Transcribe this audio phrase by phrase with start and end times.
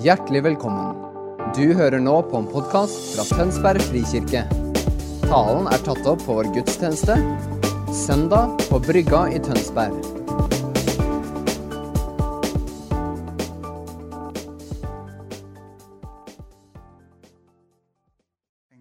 [0.00, 0.94] Hjertelig velkommen.
[1.52, 4.46] Du hører nå på en podkast fra Tønsberg frikirke.
[5.26, 7.18] Talen er tatt opp på vår gudstjeneste
[7.92, 9.98] søndag på Brygga i Tønsberg.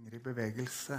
[0.09, 0.97] i bevegelse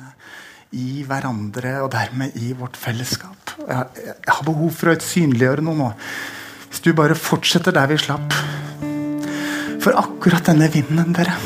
[0.77, 3.57] i hverandre og dermed i vårt fellesskap.
[3.65, 5.93] Jeg har behov for å synliggjøre noe nå.
[6.69, 8.37] Hvis du bare fortsetter der vi slapp.
[9.81, 11.37] For akkurat denne vinden, dere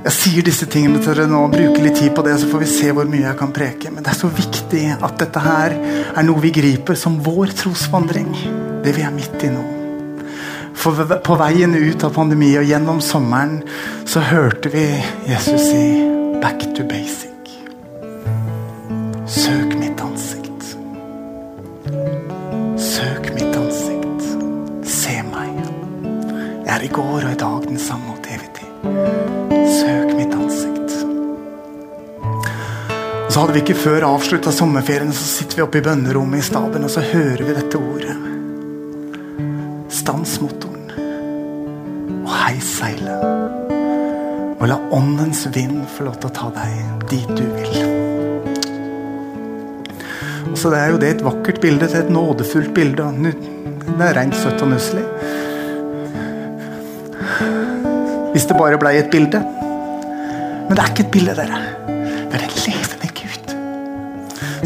[0.00, 2.68] Jeg sier disse tingene til dere nå, bruker litt tid på det, så får vi
[2.70, 3.90] se hvor mye jeg kan preke.
[3.92, 5.76] Men det er så viktig at dette her
[6.16, 8.32] er noe vi griper som vår trosvandring.
[8.80, 9.66] Det vi er midt i nå.
[10.80, 13.58] For på veien ut av pandemi og gjennom sommeren
[14.08, 14.86] så hørte vi
[15.28, 15.84] Jesus si
[16.40, 17.52] 'back to basic'.
[19.28, 19.69] Søk
[26.80, 28.68] er i går og i dag den samme og til evig tid.
[29.74, 30.94] Søk mitt ansikt.
[33.26, 36.46] Og så hadde vi ikke før avslutta sommerferien, så sitter vi oppe i bønnerommet i
[36.46, 38.16] staben og så hører vi dette ordet.
[39.92, 40.88] Stans motoren
[42.22, 43.28] og heis seilet.
[44.60, 47.76] Og la åndens vind få lov til å ta deg dit du vil.
[50.50, 53.12] Og så det er jo det et vakkert bilde til et nådefullt bilde.
[53.20, 55.04] Det er rent søtt og nusselig.
[58.40, 59.36] Hvis det bare blei et bilde.
[59.36, 61.58] Men det er ikke et bilde, dere.
[62.32, 63.50] Det er en levende Gud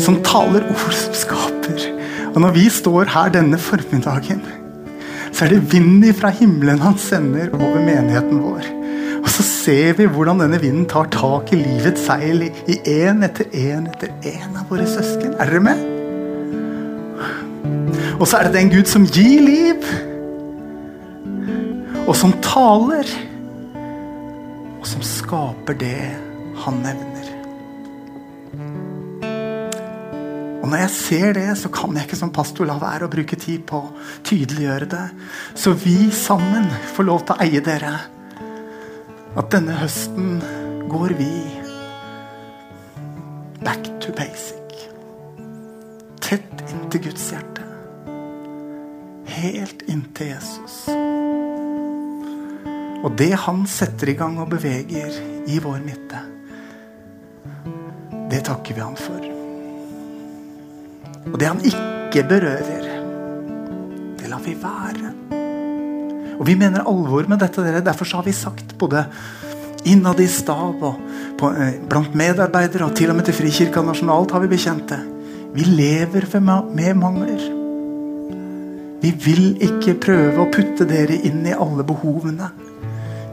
[0.05, 1.81] som taler ord som skaper.
[2.29, 4.45] Og når vi står her denne formiddagen,
[5.33, 8.71] så er det vinden fra himmelen han sender over menigheten vår.
[9.25, 13.51] Og så ser vi hvordan denne vinden tar tak i livets seil i én etter
[13.51, 15.35] én etter én av våre søsken.
[15.35, 15.85] Er dere med?
[18.23, 19.95] Og så er det den Gud som gir liv,
[22.07, 23.09] og som taler,
[24.95, 25.99] som skaper det
[26.63, 27.31] han nevner.
[30.63, 33.37] Og når jeg ser det, så kan jeg ikke som pastor la være å bruke
[33.37, 33.91] tid på å
[34.25, 35.05] tydeliggjøre det.
[35.59, 37.93] Så vi sammen får lov til å eie dere.
[39.35, 40.39] At denne høsten
[40.89, 41.33] går vi
[53.15, 56.19] Det han setter i gang og beveger i vår midte,
[58.33, 59.29] det takker vi han for.
[61.31, 62.89] Og det han ikke berører,
[64.19, 65.13] det lar vi være.
[66.41, 67.63] Og vi mener alvor med dette.
[67.63, 67.85] dere.
[67.87, 69.07] Derfor har vi sagt både
[69.85, 70.99] innad i stab og
[71.39, 75.01] på, eh, blant medarbeidere og til og med til Frikirka nasjonalt har vi bekjent det.
[75.55, 76.27] Vi lever
[76.75, 77.43] med mangler.
[79.01, 82.51] Vi vil ikke prøve å putte dere inn i alle behovene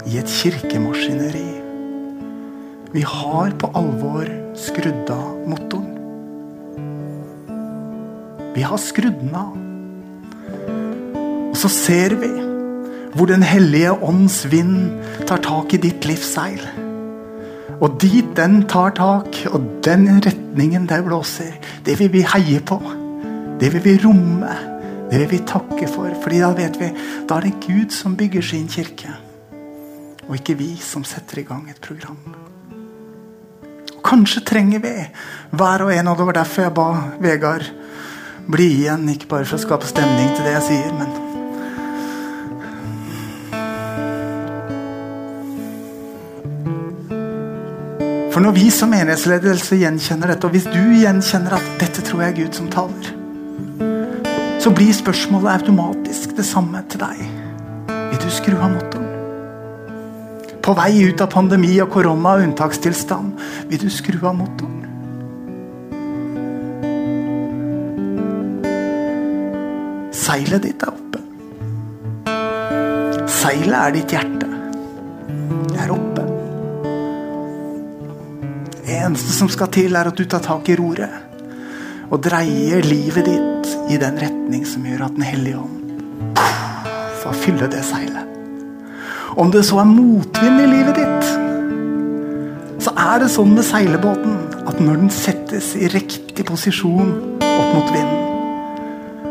[0.08, 1.50] i et kirkemaskineri.
[2.92, 5.98] Vi har på alvor skrudd av motoren.
[8.56, 9.54] Vi har skrudd den av.
[11.52, 12.32] Og så ser vi
[13.12, 14.94] hvor Den hellige ånds vind
[15.28, 16.62] tar tak i ditt livsseil.
[17.82, 22.80] Og dit den tar tak, og den retningen der blåser, det vil vi heie på.
[23.60, 24.54] Det vil vi romme.
[25.12, 26.08] Det vil vi takke for.
[26.24, 26.94] fordi da vet vi
[27.28, 29.31] da er det Gud som bygger sin kirke.
[30.32, 32.20] Og ikke vi som setter i gang et program.
[33.92, 34.94] Og Kanskje trenger vi
[35.52, 36.86] hver og en, og det var derfor jeg ba
[37.20, 37.68] Vegard
[38.48, 39.10] bli igjen.
[39.12, 41.12] Ikke bare for å skape stemning til det jeg sier, men
[48.32, 52.32] For når vi som menighetsledelse gjenkjenner dette, og hvis du gjenkjenner at dette tror jeg
[52.32, 53.12] er Gud som taler,
[54.64, 57.22] så blir spørsmålet automatisk det samme til deg.
[57.92, 59.01] Vil du skru av motoren?
[60.62, 63.34] På vei ut av pandemi og korona og unntakstilstand,
[63.72, 64.78] vil du skru av motoren?
[70.14, 71.24] Seilet ditt er oppe.
[73.32, 74.48] Seilet er ditt hjerte.
[75.72, 76.28] Det er oppe.
[78.78, 81.32] Det eneste som skal til, er at du tar tak i roret
[82.12, 86.38] og dreier livet ditt i den retning som gjør at Den hellige ånd
[87.22, 88.31] får fylle det seilet.
[89.38, 91.28] Om det så er motvind i livet ditt,
[92.84, 94.34] så er det sånn med seilebåten
[94.68, 99.30] at når den settes i riktig posisjon opp mot vinden,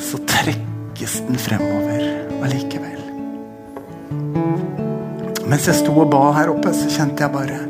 [0.00, 2.06] så trekkes den fremover
[2.46, 3.02] allikevel.
[5.46, 7.62] Mens jeg sto og ba her oppe, så kjente jeg bare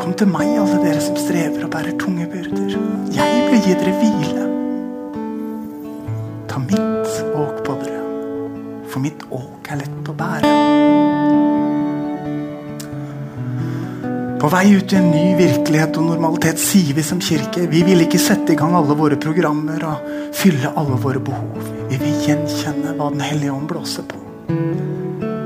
[0.00, 2.72] Kom til meg, alle dere som strever og bærer tunge byrder.
[3.12, 4.46] Jeg vil gi dere hvile.
[6.48, 8.00] Ta mitt åk på dere,
[8.88, 10.56] for mitt åk er lett bære.
[14.40, 18.00] På vei ut i en ny virkelighet og normalitet sier vi som kirke vi vil
[18.06, 20.06] ikke sette i gang alle våre programmer og
[20.36, 21.58] fylle alle våre behov.
[21.90, 24.22] Vi vil gjenkjenne hva Den hellige ånd blåser på.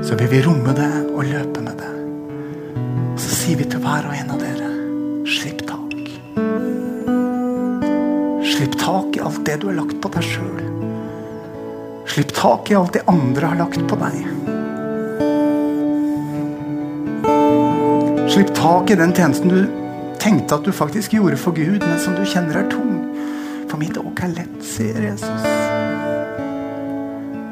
[0.05, 1.91] Så vil vi romme det og løpe med det.
[3.19, 4.71] Så sier vi til hver og en av dere
[5.35, 5.99] slipp tak.
[8.55, 10.65] Slipp tak i alt det du har lagt på deg sjøl.
[12.15, 14.44] Slipp tak i alt det andre har lagt på deg.
[18.35, 19.61] Slipp tak i den tjenesten du
[20.19, 22.97] tenkte at du faktisk gjorde for Gud, men som du kjenner er tung.
[23.71, 25.45] For mitt åk er lett, sier Jesus.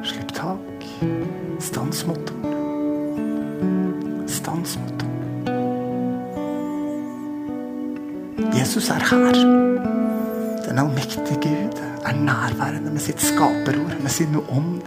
[0.09, 0.83] Slipp tak.
[1.63, 2.51] Stans motoren.
[4.27, 5.23] Stans motoren.
[8.59, 9.39] Jesus er her.
[10.67, 14.83] Den allmektige Gud er nærværende med sitt skaperord, med sin ånd,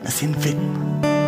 [0.00, 1.23] med sin vind.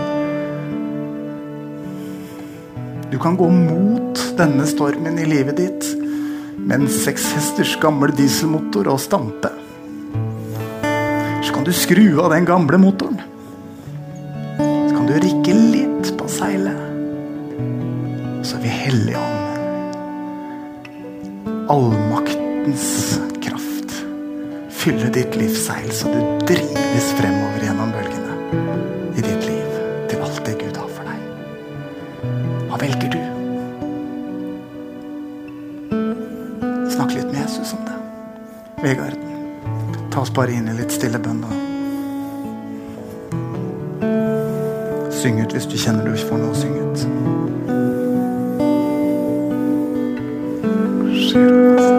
[3.10, 5.84] Du kan gå mot denne stormen i livet ditt
[6.56, 9.52] med en sekshesters gammel dieselmotor og stampe.
[11.46, 13.20] Så kan du skru av den gamle motoren.
[14.58, 16.82] Så kan du rikke litt på seilet.
[18.46, 19.40] Så vil Helligånd,
[21.70, 22.90] allmaktens
[23.42, 23.98] kraft,
[24.82, 28.25] fylle ditt livsseil så du drives fremover gjennom bølgene
[40.36, 41.40] bare inn i litt stille bønn.
[41.40, 41.48] da.
[45.16, 47.00] Syng ut hvis du kjenner du ikke får noe å synge ut.
[51.36, 51.95] Ta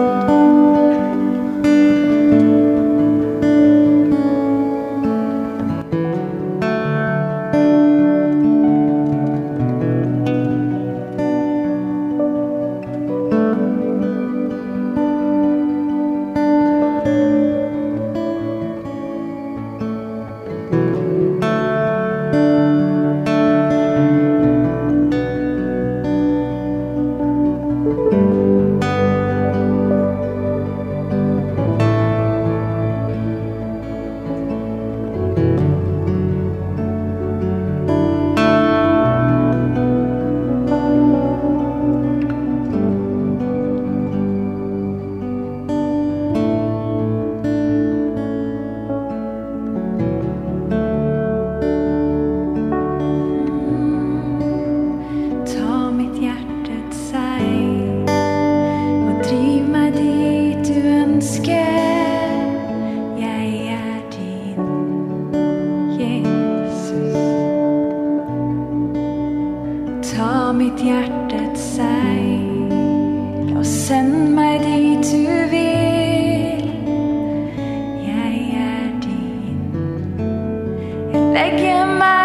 [81.38, 82.17] Jeg legger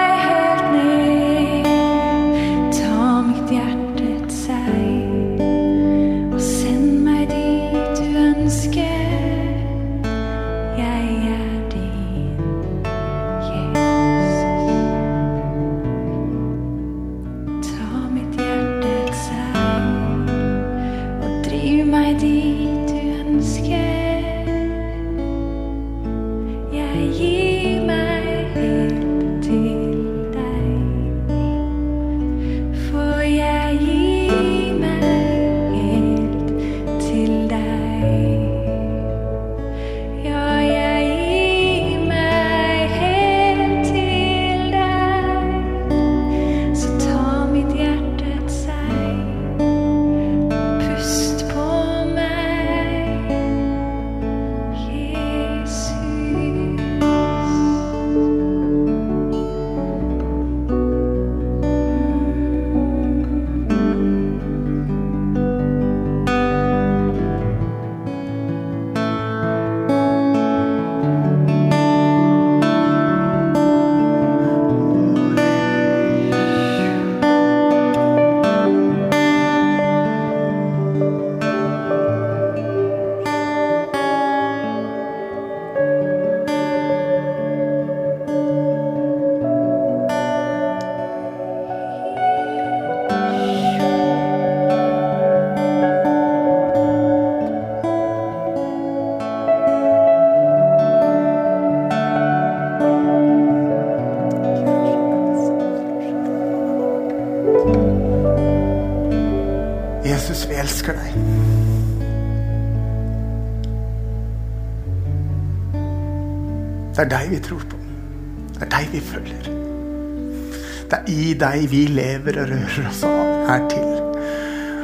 [121.14, 123.90] i deg vi lever og rører oss og er til.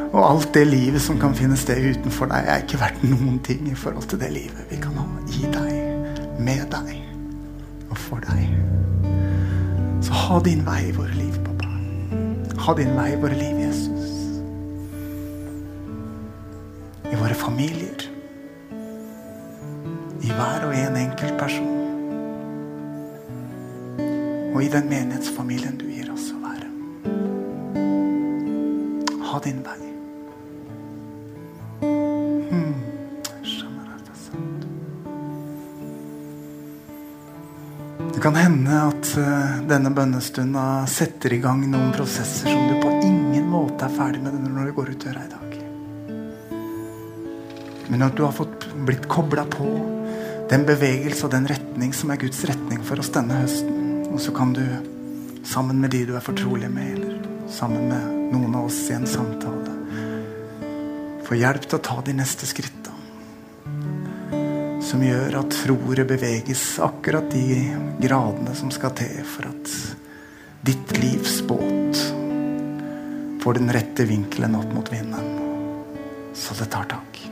[0.10, 3.68] Og alt det livet som kan finne sted utenfor deg, er ikke verdt noen ting
[3.70, 5.74] i forhold til det livet vi kan ha i deg,
[6.42, 6.96] med deg
[7.90, 8.56] og for deg.
[10.06, 11.70] Så ha din vei i våre liv, pappa.
[12.66, 14.14] Ha din vei i våre liv, Jesus.
[17.10, 18.08] I våre familier.
[20.20, 21.79] I hver og en enkelt person.
[24.50, 26.68] Og i den menighetsfamilien du gir oss å være.
[29.30, 29.78] Ha din vei.
[32.50, 32.74] Hmm.
[38.20, 42.92] Det kan hende at eh, denne bønnestunda setter i gang noen prosesser som du på
[43.06, 45.56] ingen måte er ferdig med når du går ut døra i dag.
[47.90, 49.70] Men at du har fått blitt kobla på
[50.50, 53.79] den bevegelse og den retning som er Guds retning for oss denne høsten.
[54.10, 54.64] Og så kan du,
[55.46, 59.08] sammen med de du er fortrolig med, eller sammen med noen av oss i en
[59.10, 59.76] samtale,
[61.26, 62.94] få hjelp til å ta de neste skritta.
[64.90, 67.62] Som gjør at roret beveges akkurat de
[68.02, 69.76] gradene som skal til for at
[70.66, 72.02] ditt livs båt
[73.44, 75.36] får den rette vinkelen opp mot vinden,
[76.34, 77.29] så det tar tak.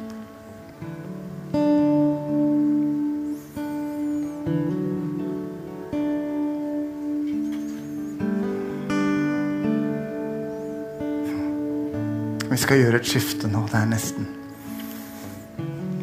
[12.67, 13.61] Skal gjøre et skifte nå.
[13.71, 14.27] Det er nesten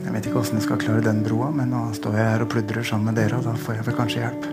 [0.05, 2.51] Jeg vet ikke åssen jeg skal klare den broa, men nå står jeg her og
[2.53, 4.45] pludrer sammen med dere, og da får jeg vel kanskje hjelp.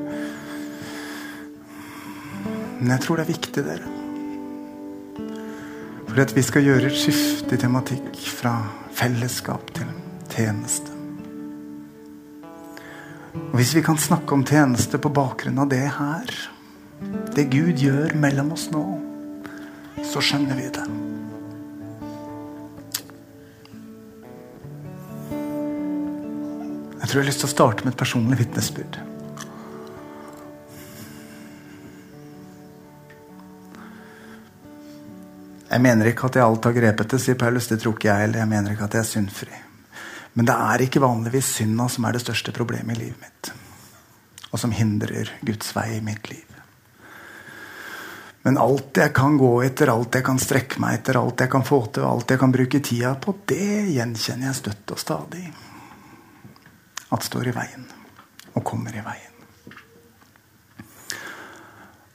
[2.79, 3.91] Men jeg tror det er viktig, dere.
[6.09, 8.55] For at vi skal gjøre et skifte i tematikk fra
[8.97, 9.93] fellesskap til
[10.33, 10.97] tjeneste.
[13.37, 16.35] Og Hvis vi kan snakke om tjeneste på bakgrunn av det her,
[17.37, 18.83] det Gud gjør mellom oss nå,
[20.01, 20.89] så skjønner vi det.
[27.01, 28.99] Jeg tror jeg har lyst til å starte med et personlig vitnesbyrd.
[35.71, 37.69] Jeg mener ikke at jeg alt har grepet det, sier Paulus.
[37.71, 38.43] Det tror ikke jeg heller.
[38.43, 39.61] Jeg mener ikke at jeg er syndfri.
[40.35, 43.51] Men det er ikke vanligvis synda som er det største problemet i livet mitt.
[44.51, 46.45] Og som hindrer Guds vei i mitt liv.
[48.43, 51.65] Men alt jeg kan gå etter, alt jeg kan strekke meg etter, alt jeg kan
[51.65, 55.45] få til, alt jeg kan bruke tida på, det gjenkjenner jeg støtt og stadig.
[57.11, 57.85] At står i veien.
[58.55, 59.31] Og kommer i veien.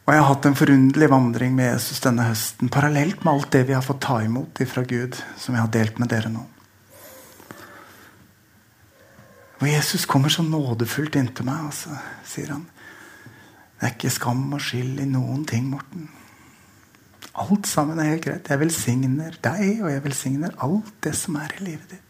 [0.06, 3.64] Og jeg har hatt en forunderlig vandring med Jesus denne høsten, parallelt med alt det
[3.66, 6.44] vi har fått ta imot fra Gud, som jeg har delt med dere nå.
[9.56, 11.96] Og Jesus kommer så nådefullt inntil meg, og så
[12.28, 12.68] sier han
[13.80, 16.06] Det er ikke skam og skyld i noen ting, Morten.
[17.36, 18.48] Alt sammen er helt greit.
[18.48, 22.05] Jeg velsigner deg, og jeg velsigner alt det som er i livet ditt.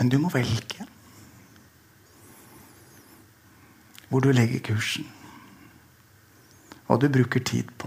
[0.00, 0.86] Men du må velge
[4.10, 5.06] hvor du legger kursen.
[6.88, 7.86] Hva du bruker tid på.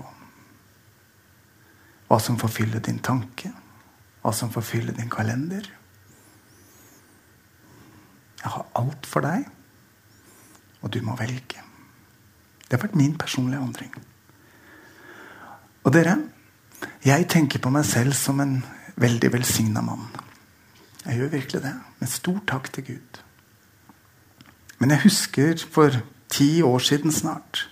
[2.08, 3.52] Hva som får fylle din tanke.
[4.22, 5.68] Hva som får fylle din kalender.
[8.40, 9.44] Jeg har alt for deg,
[10.84, 11.60] og du må velge.
[12.64, 13.94] Det har vært min personlige vandring.
[15.84, 16.18] Og dere,
[17.04, 18.62] jeg tenker på meg selv som en
[19.00, 20.08] veldig velsigna mann.
[21.04, 21.74] Jeg gjør virkelig det.
[22.00, 23.22] Med stor takk til Gud.
[24.80, 27.68] Men jeg husker for ti år siden snart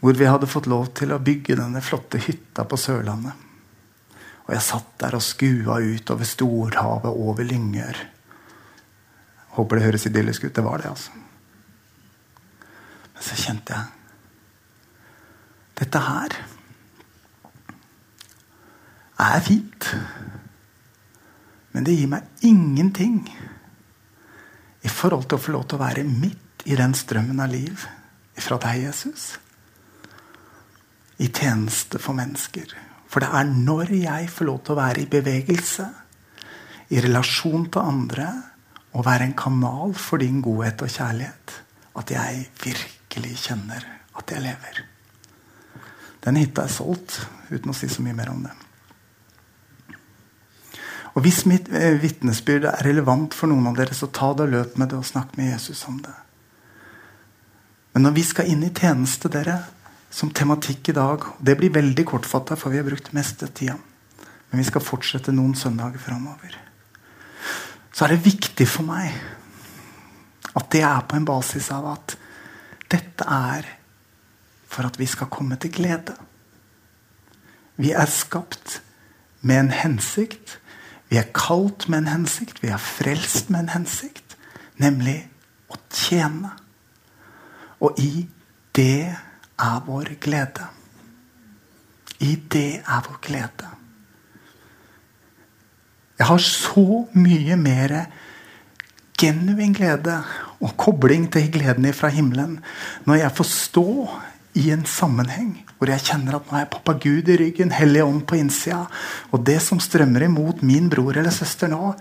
[0.00, 3.32] hvor vi hadde fått lov til å bygge denne flotte hytta på Sørlandet.
[4.46, 7.98] Og jeg satt der og skua ut over storhavet, over Lyngør.
[9.56, 10.54] Håper det høres idyllisk ut.
[10.54, 11.10] Det var det, altså.
[13.16, 13.92] Men så kjente jeg
[15.76, 16.36] Dette her
[19.26, 19.90] er fint.
[21.76, 23.18] Men det gir meg ingenting
[24.80, 27.84] i forhold til å få lov til å være midt i den strømmen av liv
[28.40, 29.26] fra deg, Jesus.
[31.20, 32.72] I tjeneste for mennesker.
[33.12, 35.86] For det er når jeg får lov til å være i bevegelse,
[36.96, 38.26] i relasjon til andre,
[38.96, 41.56] og være en kanal for din godhet og kjærlighet,
[42.00, 43.84] at jeg virkelig kjenner
[44.16, 44.86] at jeg lever.
[46.24, 47.20] Den hytta er solgt,
[47.52, 48.62] uten å si så mye mer om det.
[51.16, 54.52] Og Hvis mitt eh, vitnesbyrd er relevant for noen av dere, så ta det og
[54.52, 56.12] løp med det og snakk med Jesus om det.
[57.94, 59.56] Men når vi skal inn i tjeneste, dere,
[60.16, 61.24] som tematikk i dag.
[61.38, 63.76] Det blir veldig kortfatta, for vi har brukt meste tida.
[64.50, 66.54] Men vi skal fortsette noen søndager framover.
[67.92, 69.12] Så er det viktig for meg
[70.56, 72.16] at det er på en basis av at
[72.92, 73.68] dette er
[74.72, 76.14] for at vi skal komme til glede.
[77.76, 78.80] Vi er skapt
[79.44, 80.56] med en hensikt.
[81.08, 82.62] Vi er kalt med en hensikt.
[82.62, 84.36] Vi er frelst med en hensikt.
[84.82, 85.18] Nemlig
[85.70, 86.52] å tjene.
[87.80, 88.26] Og i
[88.76, 90.66] det er vår glede.
[92.20, 93.72] I det er vår glede.
[96.16, 97.92] Jeg har så mye mer
[99.20, 100.16] genuin glede
[100.60, 102.58] og kobling til gleden fra himmelen
[103.04, 103.88] når jeg får stå
[104.56, 108.22] i en sammenheng hvor jeg kjenner at nå er pappa Gud i ryggen, Hellig ånd
[108.28, 108.86] på innsida.
[109.32, 111.92] Og det som strømmer imot min bror eller søster nå,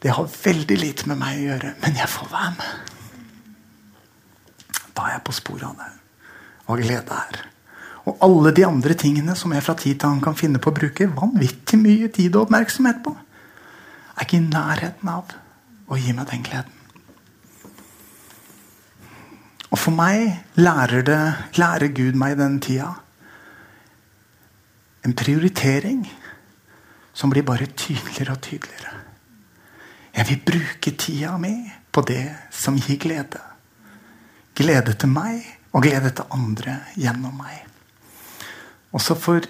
[0.00, 2.70] det har veldig lite med meg å gjøre, men jeg får være med.
[4.96, 5.90] Da er jeg på sporet av det.
[6.66, 7.40] Hva glede er.
[8.08, 10.76] Og alle de andre tingene som jeg fra tid til annen kan finne på å
[10.76, 13.12] bruke vanvittig mye tid og oppmerksomhet på,
[14.16, 15.34] er ikke i nærheten av
[15.90, 16.79] å gi meg den gleden.
[19.70, 21.20] Og for meg lærer, det,
[21.58, 22.90] lærer Gud meg i den tida
[25.06, 26.02] en prioritering
[27.12, 28.98] som blir bare tydeligere og tydeligere.
[30.16, 31.54] Jeg vil bruke tida mi
[31.92, 33.40] på det som gir glede.
[34.54, 37.64] Glede til meg og glede til andre gjennom meg.
[38.92, 39.46] Og så får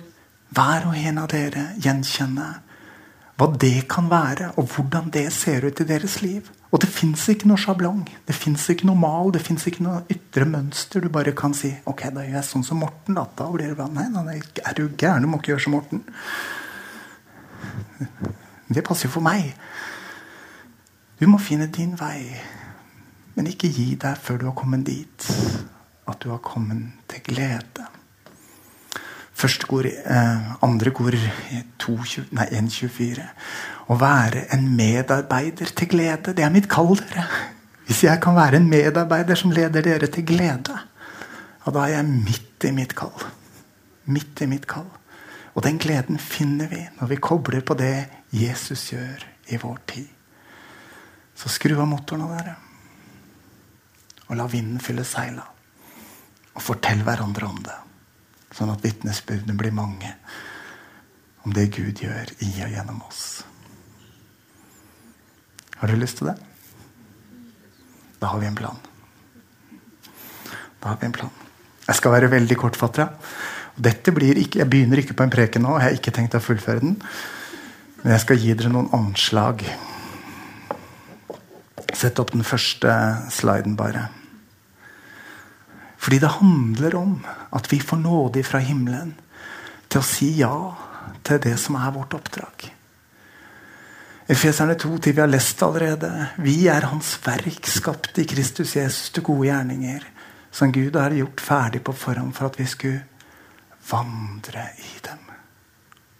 [0.50, 2.48] hver og en av dere gjenkjenne
[3.40, 6.44] hva det kan være, og hvordan det ser ut i deres liv.
[6.70, 8.04] Og det fins ikke noe sjablong.
[8.28, 9.32] Det fins ikke noe mal.
[9.34, 11.02] Det fins ikke noe ytre mønster.
[11.02, 13.18] Du bare kan si ok, da gjør jeg sånn som Morten.
[13.18, 13.88] Da, da blir det bra.
[13.90, 15.26] Nei, nei, er du gæren?
[15.26, 16.04] Du må ikke gjøre som Morten.
[18.70, 19.50] Det passer jo for meg.
[21.18, 22.22] Du må finne din vei.
[23.34, 25.30] Men ikke gi deg før du har kommet dit
[26.10, 27.86] at du har kommet til glede.
[29.40, 33.24] Første kor, eh, andre kor 1.24.
[33.88, 36.34] Å være en medarbeider til glede.
[36.36, 37.24] Det er mitt kall, dere.
[37.86, 42.10] Hvis jeg kan være en medarbeider som leder dere til glede, ja, da er jeg
[42.10, 43.16] midt i mitt kall.
[44.04, 44.90] Midt i mitt kall.
[45.54, 50.08] Og den gleden finner vi når vi kobler på det Jesus gjør i vår tid.
[51.34, 52.56] Så skru av motoren av dere.
[54.28, 55.46] Og la vinden fylle seila.
[56.54, 57.84] Og fortell hverandre om det.
[58.54, 60.14] Sånn at vitnesbyrdene blir mange
[61.46, 63.42] om det Gud gjør i og gjennom oss.
[65.80, 66.36] Har du lyst til det?
[68.20, 68.76] Da har vi en plan.
[70.80, 71.32] Da har vi en plan.
[71.86, 73.30] Jeg skal være veldig kortfattet.
[73.80, 75.78] Dette blir ikke, jeg begynner ikke på en preken nå.
[75.78, 76.98] Jeg har ikke tenkt å fullføre den.
[78.02, 79.64] Men jeg skal gi dere noen anslag.
[81.96, 82.92] Sett opp den første
[83.32, 84.10] sliden, bare.
[86.00, 87.16] Fordi det handler om
[87.52, 89.12] at vi får nåde fra himmelen
[89.90, 90.54] til å si ja
[91.26, 92.70] til det som er vårt oppdrag.
[94.30, 96.10] Efeserne 2 til vi har lest allerede.
[96.38, 100.04] Vi er Hans verk, skapt i Kristus Jesus til gode gjerninger,
[100.54, 103.02] som Gud har gjort ferdig på forhånd for at vi skulle
[103.90, 105.24] vandre i dem.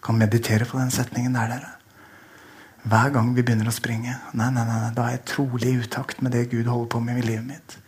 [0.03, 1.71] Kan meditere på den setningen der, dere.
[2.83, 6.21] Hver gang vi begynner å springe, nei, nei, nei, da er jeg trolig i utakt
[6.25, 7.80] med det Gud holder på med i livet mitt.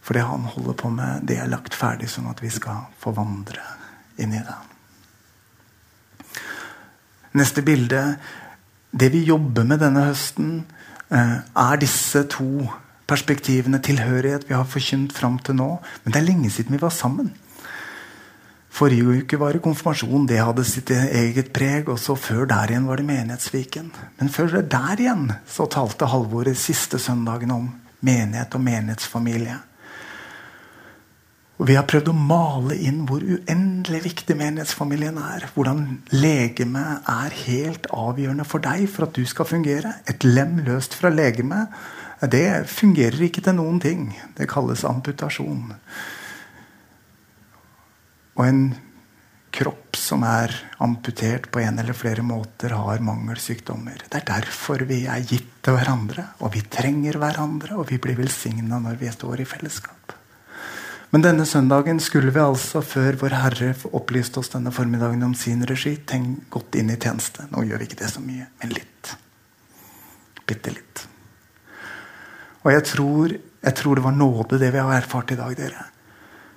[0.00, 3.12] For det han holder på med, det er lagt ferdig sånn at vi skal få
[3.16, 3.62] vandre
[4.20, 4.58] inn i det.
[7.38, 8.02] Neste bilde
[8.90, 10.64] det vi jobber med denne høsten,
[11.10, 12.66] eh, er disse to
[13.06, 13.78] perspektivene.
[13.78, 15.78] Tilhørighet vi har forkynt fram til nå.
[16.04, 17.30] Men det er lenge siden vi var sammen.
[18.70, 20.26] Forrige uke var det konfirmasjon.
[20.26, 21.88] Det hadde sitt eget preg.
[21.88, 23.90] Og så før der igjen var det Menighetsviken.
[24.18, 29.58] Men før det der igjen så talte Halvor siste søndagen om menighet og menighetsfamilie.
[31.60, 35.44] Og Vi har prøvd å male inn hvor uendelig viktig menighetsfamilien er.
[35.52, 35.82] Hvordan
[36.14, 39.98] legemet er helt avgjørende for deg for at du skal fungere.
[40.08, 41.68] Et lem løst fra legemet,
[42.32, 44.06] det fungerer ikke til noen ting.
[44.36, 45.74] Det kalles amputasjon.
[48.40, 48.62] Og en
[49.52, 54.06] kropp som er amputert på en eller flere måter, har mangelsykdommer.
[54.08, 58.16] Det er derfor vi er gitt til hverandre, og vi trenger hverandre, og vi blir
[58.16, 60.19] velsigna når vi står i fellesskap.
[61.10, 65.64] Men denne søndagen skulle vi altså, før Vår Herre opplyste oss denne formiddagen om sin
[65.66, 67.48] regi, tenk godt inn i tjeneste.
[67.50, 69.14] Nå gjør vi ikke det så mye, men litt.
[70.46, 71.06] Bitte litt.
[72.62, 75.88] Og jeg tror, jeg tror det var nåde, det vi har erfart i dag, dere.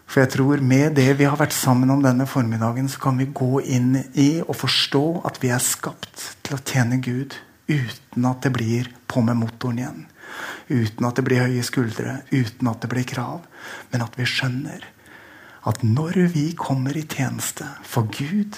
[0.06, 3.32] For jeg tror med det vi har vært sammen om denne formiddagen, så kan vi
[3.34, 7.40] gå inn i og forstå at vi er skapt til å tjene Gud
[7.72, 10.04] uten at det blir på med motoren igjen.
[10.70, 13.44] Uten at det blir høye skuldre, uten at det blir krav.
[13.92, 14.86] Men at vi skjønner
[15.70, 18.58] at når vi kommer i tjeneste for Gud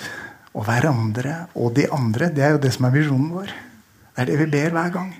[0.56, 3.52] og hverandre og de andre Det er jo det som er visjonen vår.
[4.16, 5.12] Det er det vi ber hver gang.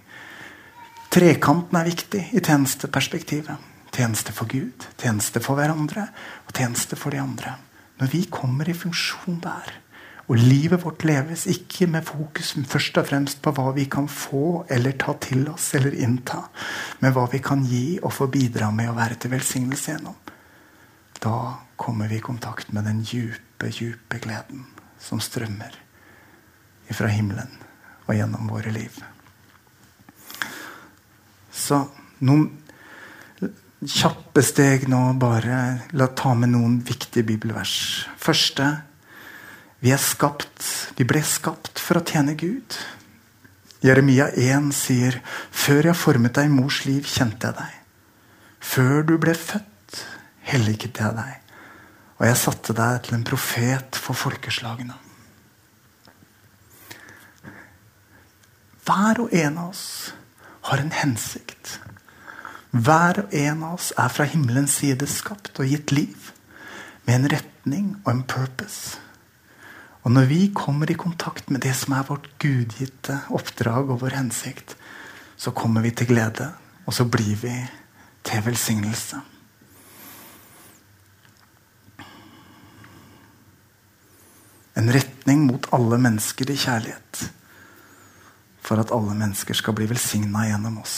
[1.12, 3.72] Trekanten er viktig i tjenesteperspektivet.
[3.96, 6.10] Tjeneste for Gud, tjeneste for hverandre
[6.48, 7.54] og tjeneste for de andre.
[8.02, 9.70] Når vi kommer i funksjon der,
[10.26, 14.66] og livet vårt leves ikke med fokus først og fremst på hva vi kan få
[14.74, 16.48] eller ta til oss eller innta,
[17.02, 20.18] men hva vi kan gi og få bidra med å være til velsignelse gjennom,
[21.22, 21.38] da
[21.78, 24.66] kommer vi i kontakt med den djupe, djupe gleden
[25.02, 25.78] som strømmer
[26.90, 27.52] fra himmelen
[28.06, 28.98] og gjennom våre liv.
[31.54, 31.82] Så
[32.26, 32.50] noen
[33.86, 35.58] kjappe steg nå, bare
[35.98, 38.06] la ta med noen viktige bibelvers.
[38.18, 38.72] Første
[39.86, 40.66] vi er skapt,
[40.98, 42.74] vi ble skapt for å tjene Gud.
[43.86, 45.22] Jeremia 1 sier,
[45.52, 47.82] 'Før jeg formet deg i mors liv, kjente jeg deg.'
[48.60, 50.02] 'Før du ble født,
[50.42, 51.42] helliget jeg deg.'
[52.18, 54.98] 'Og jeg satte deg til en profet for folkeslagene.'
[58.86, 60.14] Hver og en av oss
[60.66, 61.80] har en hensikt.
[62.74, 66.32] Hver og en av oss er fra himmelens side skapt og gitt liv
[67.06, 69.05] med en retning og en purpose.
[70.06, 74.14] Og når vi kommer i kontakt med det som er vårt gudgitte oppdrag og vår
[74.20, 74.76] hensikt,
[75.36, 76.52] så kommer vi til glede,
[76.86, 77.54] og så blir vi
[78.26, 79.18] til velsignelse.
[84.76, 87.22] En retning mot alle mennesker i kjærlighet
[88.66, 90.98] for at alle mennesker skal bli velsigna gjennom oss.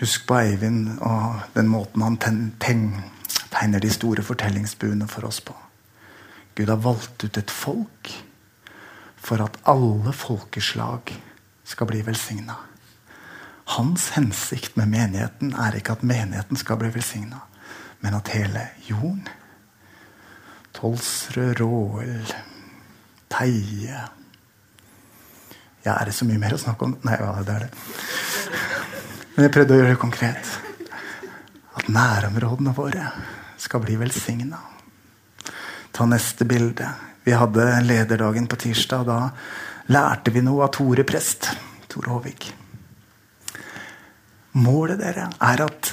[0.00, 2.20] Husk på Eivind og den måten han
[2.60, 5.56] tegner de store fortellingsbuene for oss på.
[6.54, 8.12] Gud har valgt ut et folk
[9.20, 11.12] for at alle folkeslag
[11.64, 12.56] skal bli velsigna.
[13.76, 17.44] Hans hensikt med menigheten er ikke at menigheten skal bli velsigna,
[18.00, 19.28] men at hele jorden
[20.74, 22.32] Tolsrød, Råel,
[23.30, 24.00] Teie
[25.84, 26.96] ja, Er det så mye mer å snakke om?
[27.06, 27.70] Nei, ja, det er det.
[29.34, 30.50] Men jeg prøvde å gjøre det konkret.
[31.80, 33.06] At nærområdene våre
[33.60, 34.60] skal bli velsigna.
[36.00, 36.86] Ta neste bilde.
[37.24, 39.00] Vi hadde lederdagen på tirsdag.
[39.00, 41.50] og Da lærte vi noe av Tore prest.
[41.92, 42.46] Tore Håvik.
[44.56, 45.90] Målet dere er at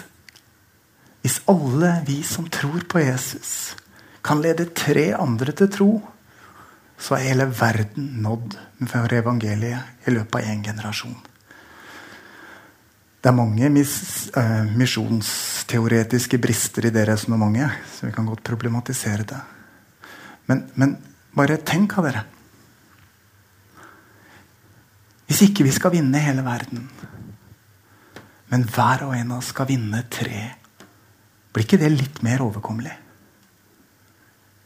[1.26, 3.76] hvis alle vi som tror på Jesus,
[4.24, 5.89] kan lede tre andre til tro,
[6.96, 8.56] så er hele verden nådd
[8.88, 11.20] for evangeliet i løpet av én generasjon.
[13.20, 13.91] Det er mange mis,
[14.39, 19.43] uh, misjonsteoretiske brister i det resonnementet, så vi kan godt problematisere det.
[20.48, 20.96] Men, men
[21.36, 22.24] bare tenk av dere.
[25.28, 26.86] Hvis ikke vi skal vinne hele verden,
[28.48, 30.46] men hver og en av oss skal vinne tre,
[31.52, 32.94] blir ikke det litt mer overkommelig?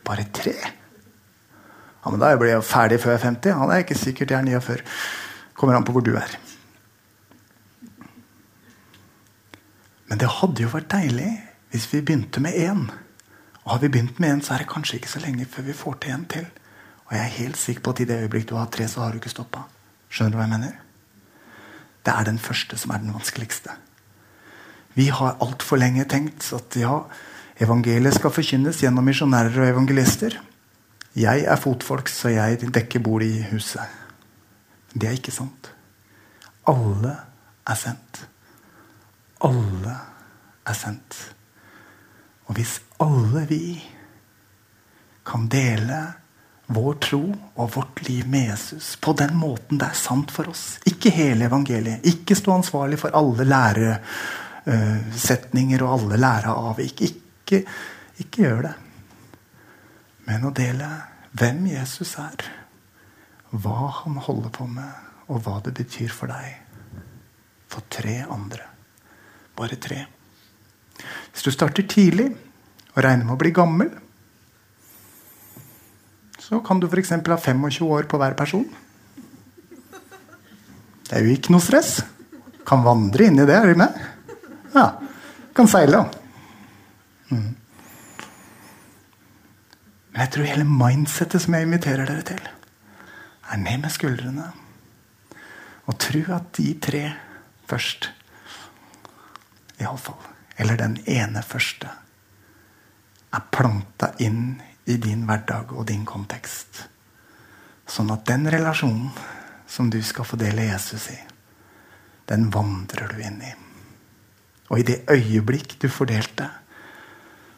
[0.05, 0.53] Bare tre?
[2.01, 3.49] Ja, men Da blir jeg ferdig før jeg er 50.
[3.49, 4.85] Ja, det er ikke sikkert jeg er 49.
[5.57, 6.37] Kommer an på hvor du er.
[10.09, 11.29] Men det hadde jo vært deilig
[11.71, 12.89] hvis vi begynte med én.
[13.71, 15.73] Og har vi begynt med én, så er det kanskje ikke så lenge før vi
[15.73, 16.47] får til en til.
[17.05, 19.11] Og jeg er helt sikker på at i det øyeblikk du har tre, så har
[19.11, 19.61] du ikke stoppa.
[20.11, 20.73] Skjønner du hva jeg mener?
[22.03, 23.71] Det er den første som er den vanskeligste.
[24.99, 26.99] Vi har altfor lenge tenkt at ja,
[27.63, 30.35] evangeliet skal forkynnes gjennom misjonærer og evangelister.
[31.15, 33.87] Jeg er fotfolk, så jeg dekker bord i huset.
[34.91, 35.71] Det er ikke sant.
[36.67, 37.15] Alle
[37.63, 38.25] er sendt.
[39.47, 40.01] Alle
[40.67, 41.29] er sendt.
[42.51, 43.83] Og hvis alle vi
[45.25, 46.13] kan dele
[46.71, 50.79] vår tro og vårt liv med Jesus på den måten det er sant for oss
[50.87, 52.05] Ikke hele evangeliet.
[52.07, 57.01] Ikke stå ansvarlig for alle læresetninger og alle læreavvik.
[57.07, 57.63] Ikke,
[58.19, 58.75] ikke gjør det
[60.31, 60.87] men å dele
[61.35, 62.45] hvem Jesus er,
[63.51, 64.91] hva han holder på med,
[65.31, 66.57] og hva det betyr for deg.
[67.71, 68.65] For tre andre.
[69.55, 70.01] Bare tre.
[71.31, 72.29] Hvis du starter tidlig
[72.93, 73.91] og regner med å bli gammel,
[76.41, 77.13] så kan du f.eks.
[77.15, 78.65] ha 25 år på hver person.
[81.07, 82.01] Det er jo ikke noe stress.
[82.67, 83.55] Kan vandre inn i det.
[83.55, 83.95] Er du med?
[84.75, 84.85] Ja.
[85.55, 86.05] Kan seile.
[87.31, 87.49] Mm.
[90.11, 92.41] Men jeg tror hele mindsettet som jeg inviterer dere til,
[93.51, 94.49] er ned med skuldrene.
[95.87, 97.05] Og tro at de tre
[97.67, 98.09] først,
[99.79, 100.19] iallfall,
[100.61, 101.89] eller den ene første,
[103.31, 106.83] er planta inn i din hverdag og din kontekst.
[107.89, 109.09] Sånn at den relasjonen
[109.71, 111.17] som du skal få dele Jesus i,
[112.29, 113.51] den vandrer du inn i.
[114.71, 116.49] Og i det øyeblikk du får delt det,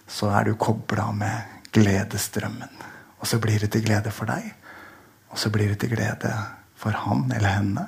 [0.08, 2.82] så er du kobla med gledestrømmen.
[3.20, 4.50] Og så blir det til glede for deg,
[5.34, 6.32] og så blir det til glede
[6.78, 7.86] for han eller henne.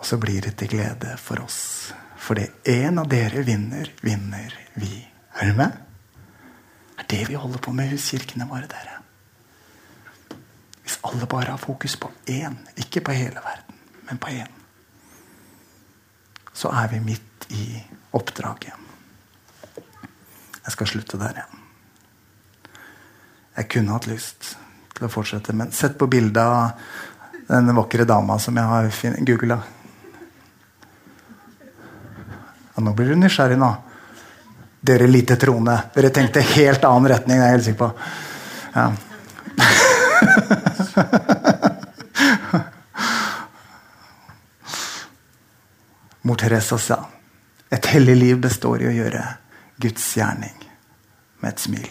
[0.00, 1.92] Og så blir det til glede for oss.
[2.22, 4.92] Fordi en av dere vinner, vinner vi.
[5.40, 5.72] Er du med?
[6.94, 9.00] Det er det vi holder på med i huskirkene våre, dere.
[10.84, 14.54] Hvis alle bare har fokus på én, ikke på hele verden, men på én,
[16.54, 17.82] så er vi midt i
[18.12, 18.78] oppdraget.
[20.62, 21.60] Jeg skal slutte der, jeg.
[23.56, 24.54] Jeg kunne hatt lyst
[24.94, 26.70] til å fortsette, men sett på bildet av
[27.48, 29.58] den vakre dama som jeg har googla.
[32.74, 33.76] Ja, nå blir du nysgjerrig, nå.
[34.80, 35.82] Dere lite troende.
[35.94, 37.92] Dere tenkte helt annen retning, det er jeg helt sikker på.
[38.74, 38.92] Ja.
[46.22, 46.98] Mor Teresa sa
[47.72, 49.22] et hellig liv består i å gjøre
[49.80, 50.58] Guds gjerning
[51.40, 51.88] med et smil.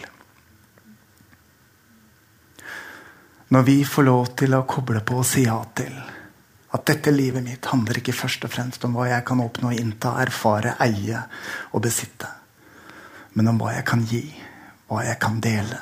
[3.52, 5.96] Når vi får lov til å koble på og si ja til
[6.72, 10.16] at dette livet mitt handler ikke først og fremst om hva jeg kan oppnå, innta,
[10.24, 11.20] erfare, eie
[11.76, 12.30] og besitte,
[13.36, 14.24] men om hva jeg kan gi,
[14.88, 15.80] hva jeg kan dele,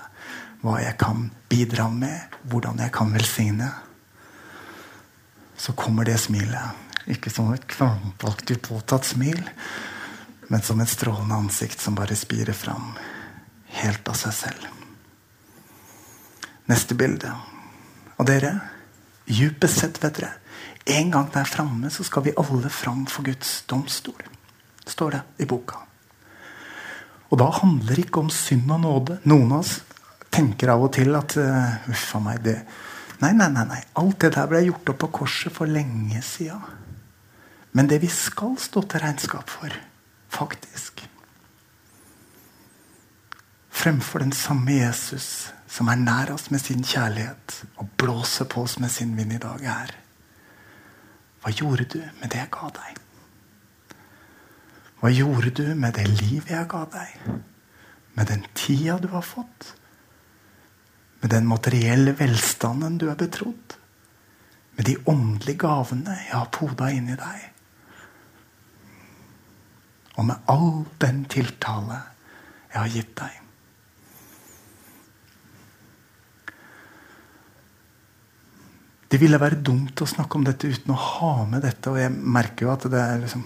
[0.62, 3.70] hva jeg kan bidra med, hvordan jeg kan velsigne,
[5.60, 6.88] så kommer det smilet.
[7.10, 9.40] Ikke som et krampaktig påtatt smil,
[10.50, 12.94] men som et strålende ansikt som bare spirer fram
[13.80, 14.68] helt av seg selv.
[16.70, 17.32] Neste bilde.
[18.18, 18.54] Og dere,
[19.26, 20.32] djupest sett, vet dere,
[20.90, 24.24] en gang der framme så skal vi alle fram for Guds domstol.
[24.88, 25.84] Står det i boka.
[27.30, 29.20] Og da handler det ikke om synd og nåde.
[29.30, 29.76] Noen av oss
[30.34, 32.60] tenker av og til at uh, Uff a meg, det
[33.20, 33.82] Nei, nei, nei, nei.
[34.00, 36.56] Alt det der ble gjort opp på korset for lenge sida.
[37.76, 39.74] Men det vi skal stå til regnskap for,
[40.32, 41.04] faktisk
[43.80, 48.76] Fremfor den samme Jesus som er nær oss med sin kjærlighet og blåser på oss
[48.84, 49.94] med sin vind i dag, er
[51.40, 52.98] Hva gjorde du med det jeg ga deg?
[55.00, 57.20] Hva gjorde du med det livet jeg ga deg?
[58.18, 59.74] Med den tida du har fått?
[61.22, 63.78] Med den materielle velstanden du er betrodd?
[64.76, 67.48] Med de åndelige gavene jeg har poda inni deg?
[70.20, 72.02] Og med all den tiltale
[72.74, 73.39] jeg har gitt deg?
[79.10, 81.90] Det ville være dumt å snakke om dette uten å ha med dette.
[81.90, 83.46] Og jeg merker jo at det, liksom,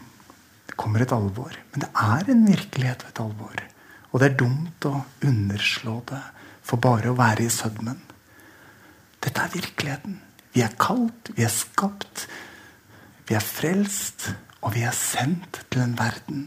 [0.68, 1.56] det kommer et alvor.
[1.72, 3.64] Men det er en virkelighet og et alvor.
[4.12, 6.22] Og det er dumt å underslå det
[6.64, 8.02] for bare å være i sødmen.
[9.24, 10.20] Dette er virkeligheten.
[10.54, 12.28] Vi er kalt, vi er skapt,
[13.26, 14.28] vi er frelst,
[14.62, 16.46] og vi er sendt til en verden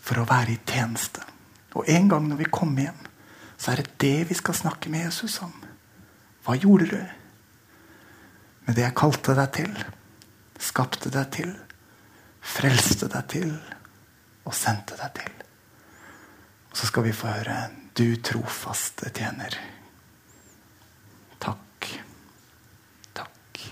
[0.00, 1.22] for å være i tjeneste.
[1.76, 3.06] Og en gang når vi kommer hjem,
[3.60, 5.52] så er det det vi skal snakke med Jesus om.
[6.44, 7.19] Hva gjorde du?
[8.70, 9.72] Med det jeg kalte deg til,
[10.62, 11.50] skapte deg til,
[12.38, 13.50] frelste deg til
[14.46, 15.32] og sendte deg til.
[16.70, 17.58] Og så skal vi få høre
[17.98, 19.56] Du trofaste tjener.
[21.42, 21.88] Takk.
[23.18, 23.62] Takk.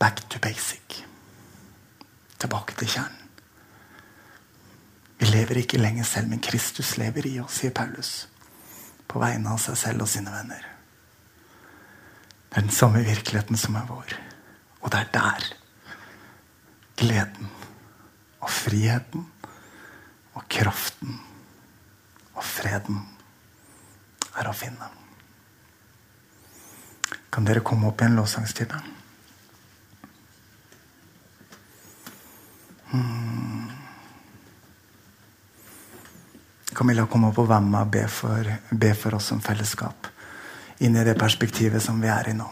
[0.00, 1.02] Back to basic.
[2.40, 3.21] Tilbake til kjernen.
[5.22, 8.26] Vi lever ikke lenger selv, men Kristus lever i oss, sier Paulus.
[9.06, 10.64] På vegne av seg selv og sine venner.
[12.50, 14.16] Det er den samme virkeligheten som er vår.
[14.82, 15.46] Og det er der
[16.98, 17.52] gleden
[18.42, 19.28] og friheten
[20.34, 21.14] og kraften
[22.34, 22.98] og freden
[24.40, 24.90] er å finne.
[27.30, 28.82] Kan dere komme opp i en lovsangstime?
[36.82, 40.08] Camilla kom opp og være med og be for, be for oss som fellesskap.
[40.82, 42.48] Inn i det perspektivet som vi er i nå.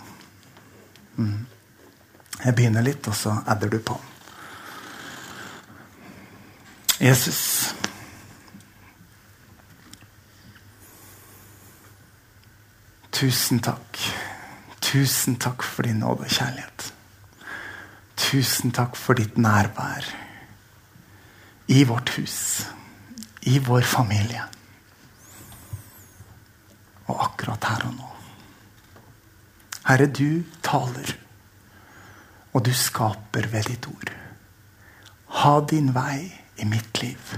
[1.17, 1.41] Mm.
[2.45, 3.99] Jeg begynner litt, og så adder du på.
[7.03, 7.75] Jesus.
[13.11, 14.05] Tusen takk.
[14.79, 16.93] Tusen takk for din nåde og kjærlighet.
[18.31, 20.15] Tusen takk for ditt nærvær
[21.67, 22.45] i vårt hus
[23.41, 24.43] i vår familie.
[27.07, 28.09] Og akkurat her og nå.
[29.89, 31.15] Herre, du taler,
[32.53, 34.13] og du skaper ved ditt ord.
[35.41, 36.29] Ha din vei
[36.61, 37.37] i mitt liv.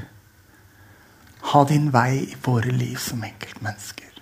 [1.52, 4.20] Ha din vei i våre liv som enkeltmennesker.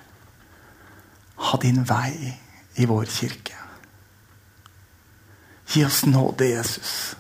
[1.37, 2.35] Ha din vei
[2.77, 3.57] i vår kirke.
[5.71, 7.17] Gi oss nåde, Jesus,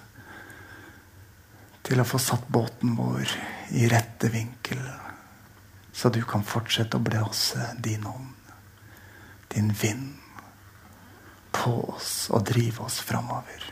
[1.90, 3.32] til å få satt båten vår
[3.74, 4.78] i rette vinkel,
[5.92, 8.52] så du kan fortsette å blåse din ånd,
[9.50, 10.14] din vind,
[11.50, 13.66] på oss og drive oss framover.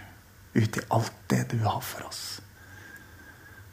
[0.58, 2.22] Ut i alt det du har for oss.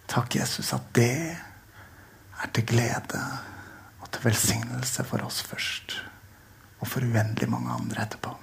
[0.05, 3.21] Takk, Jesus, at det er til glede
[3.97, 5.97] og til velsignelse for oss først.
[6.83, 8.35] Og for uendelig mange andre etterpå.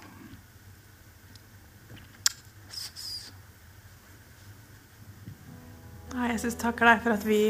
[6.12, 7.42] Ja, Jesus takker deg for at vi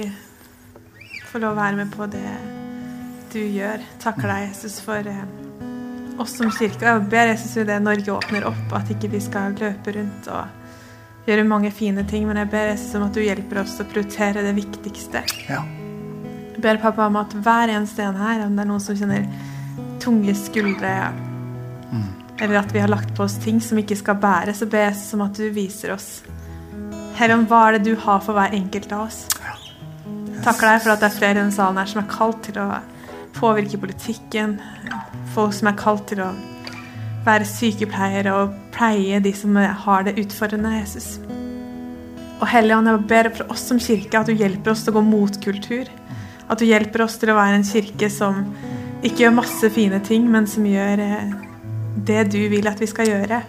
[1.32, 2.28] får lov å være med på det
[3.32, 3.82] du gjør.
[4.02, 5.22] Takker deg, Jesus, for eh,
[6.22, 6.84] oss som kirke.
[6.86, 10.28] Og jeg ber Jesus i det Norge åpner opp, at ikke vi skal løpe rundt
[10.30, 13.86] og gjøre mange fine ting, men jeg ber Jesus om at du hjelper oss å
[13.88, 15.24] prioritere det viktigste.
[15.48, 15.62] Ja.
[16.52, 19.26] Jeg ber pappa om at hver eneste en her, om det er noen som kjenner
[20.02, 20.92] tunge skuldre,
[22.42, 24.94] eller at vi har lagt på oss ting som ikke skal bære, så ber jeg
[24.94, 26.08] Jesus om at du viser oss.
[27.22, 29.20] Herre, om hva er det du har for hver enkelt av oss?
[30.42, 32.58] Takker deg for at det er flere i denne salen her som er kalt til
[32.58, 32.64] å
[33.36, 34.56] påvirke politikken.
[35.30, 36.32] Folk som er kalt til å
[37.22, 41.20] være sykepleiere og pleie de som har det utfordrende, Jesus.
[42.40, 45.06] Og Helligånd, jeg ber for oss som kirke at du hjelper oss til å gå
[45.12, 45.86] mot kultur.
[46.50, 48.48] At du hjelper oss til å være en kirke som
[49.06, 51.34] ikke gjør masse fine ting, men som gjør eh,
[52.02, 53.44] det du vil at vi skal gjøre.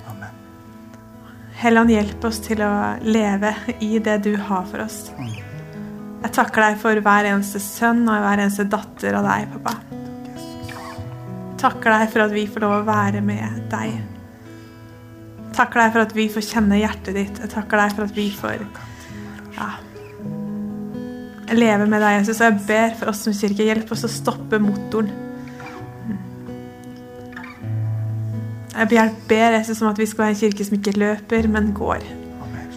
[1.63, 2.69] Helligånd, hjelp oss til å
[3.07, 5.13] leve i det du har for oss.
[5.15, 9.77] Jeg takker deg for hver eneste sønn og hver eneste datter av deg, pappa.
[11.63, 13.95] Takker deg for at vi får lov å være med deg.
[15.55, 17.39] Takker deg for at vi får kjenne hjertet ditt.
[17.45, 18.67] Jeg takker deg for at vi får
[19.55, 19.69] ja,
[21.55, 22.41] leve med deg, Jesus.
[22.41, 25.15] Og jeg ber for oss som kirke, hjelp oss å stoppe motoren.
[28.73, 31.73] Jeg ber, ber Jesus om at vi skal være en kirke som ikke løper, men
[31.77, 32.01] går.
[32.41, 32.71] Amen.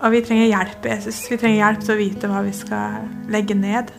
[0.00, 1.30] Og vi trenger hjelp, Jesus.
[1.30, 3.90] Vi trenger hjelp til å vite hva vi skal legge ned,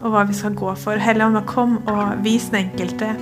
[0.00, 0.96] og hva vi skal gå for.
[0.96, 3.12] Helligånd, kom og vis den enkelte.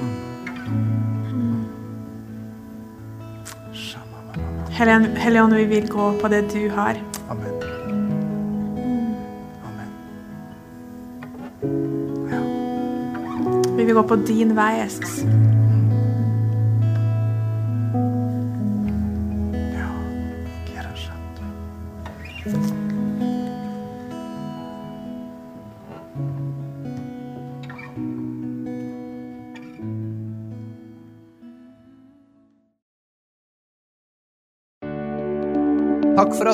[4.73, 6.95] Helligånd, vi vil gå på det du har.
[7.31, 7.55] Amen.
[9.67, 9.91] Amen.
[13.77, 15.27] Vi vil gå på din vei, Jesus.